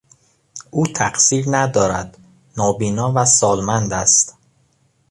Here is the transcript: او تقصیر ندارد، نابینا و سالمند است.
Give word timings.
او 0.71 0.87
تقصیر 0.87 1.45
ندارد، 1.47 2.17
نابینا 2.57 3.13
و 3.15 3.25
سالمند 3.25 3.93
است. 3.93 4.37